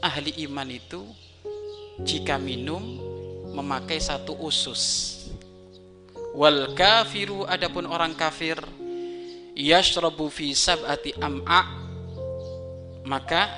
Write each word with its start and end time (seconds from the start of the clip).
ahli 0.00 0.44
iman 0.48 0.68
itu 0.68 1.04
jika 2.00 2.40
minum 2.40 2.80
memakai 3.52 4.00
satu 4.00 4.36
usus. 4.40 5.16
Wal 6.32 6.72
kafiru 6.72 7.44
adapun 7.44 7.84
orang 7.84 8.16
kafir 8.16 8.56
yashrabu 9.52 10.30
fi 10.32 10.56
sab'ati 10.56 11.18
am'a 11.20 11.62
maka 13.04 13.50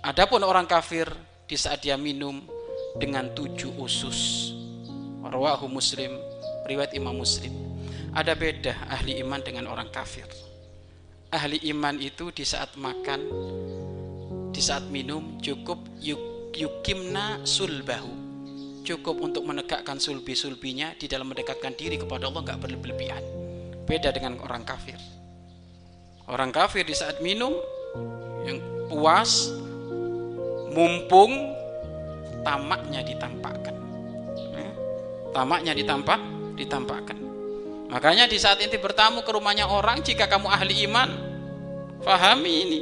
adapun 0.00 0.40
orang 0.46 0.64
kafir 0.64 1.10
di 1.44 1.56
saat 1.58 1.84
dia 1.84 1.98
minum 1.98 2.40
dengan 2.96 3.28
tujuh 3.34 3.74
usus. 3.76 4.50
Rawahu 5.24 5.66
muslim 5.66 6.14
riwayat 6.64 6.94
imam 6.94 7.16
muslim. 7.16 7.52
Ada 8.14 8.38
beda 8.38 8.86
ahli 8.86 9.18
iman 9.26 9.42
dengan 9.42 9.66
orang 9.66 9.90
kafir. 9.90 10.28
Ahli 11.34 11.58
iman 11.74 11.98
itu 11.98 12.30
di 12.30 12.46
saat 12.46 12.78
makan 12.78 13.20
di 14.54 14.62
saat 14.62 14.86
minum 14.86 15.42
cukup 15.42 15.82
yuk, 15.98 16.54
yukimna 16.54 17.42
sulbahu. 17.42 18.22
Cukup 18.86 19.18
untuk 19.18 19.42
menegakkan 19.42 19.98
sulbi-sulbinya 19.98 20.94
di 20.94 21.10
dalam 21.10 21.26
mendekatkan 21.26 21.74
diri 21.74 21.98
kepada 21.98 22.30
Allah 22.30 22.46
nggak 22.46 22.60
berlebihan. 22.62 23.24
Beda 23.82 24.14
dengan 24.14 24.38
orang 24.38 24.62
kafir. 24.62 24.94
Orang 26.30 26.54
kafir 26.54 26.86
di 26.86 26.94
saat 26.94 27.18
minum 27.18 27.52
yang 28.46 28.62
puas 28.86 29.50
mumpung 30.70 31.34
tamaknya 32.46 33.02
ditampakkan. 33.02 33.74
Eh, 34.54 34.72
tamaknya 35.34 35.74
ditampak 35.74 36.20
ditampakkan. 36.54 37.18
Makanya 37.90 38.30
di 38.30 38.38
saat 38.38 38.62
inti 38.62 38.78
bertamu 38.78 39.26
ke 39.26 39.30
rumahnya 39.34 39.66
orang 39.66 40.04
jika 40.04 40.30
kamu 40.30 40.46
ahli 40.46 40.86
iman 40.86 41.10
fahami 42.04 42.52
ini 42.68 42.80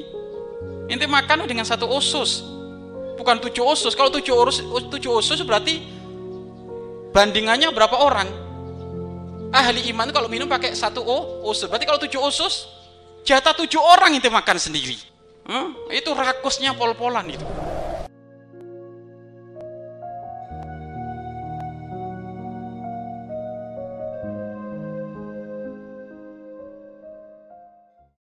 inti 0.93 1.09
makan 1.09 1.48
dengan 1.48 1.65
satu 1.65 1.89
usus. 1.89 2.45
Bukan 3.17 3.41
tujuh 3.41 3.65
usus. 3.65 3.97
Kalau 3.97 4.12
tujuh 4.12 4.35
usus 4.37 4.65
tujuh 4.93 5.12
usus 5.17 5.41
berarti 5.41 5.81
bandingannya 7.17 7.73
berapa 7.73 7.97
orang? 7.97 8.29
Ahli 9.53 9.89
iman 9.93 10.09
kalau 10.13 10.29
minum 10.29 10.48
pakai 10.48 10.77
satu 10.77 11.01
usus. 11.48 11.65
Berarti 11.67 11.89
kalau 11.89 12.01
tujuh 12.05 12.20
usus 12.20 12.69
jatah 13.25 13.57
tujuh 13.57 13.81
orang 13.81 14.13
inti 14.13 14.29
makan 14.29 14.61
sendiri. 14.61 15.13
Hmm? 15.43 15.75
itu 15.91 16.07
rakusnya 16.15 16.70
pol-polan 16.79 17.27
itu 17.27 17.43